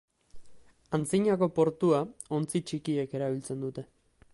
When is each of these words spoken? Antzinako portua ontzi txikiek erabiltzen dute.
Antzinako 0.97 1.49
portua 1.59 2.01
ontzi 2.41 2.63
txikiek 2.71 3.19
erabiltzen 3.21 3.67
dute. 3.69 3.87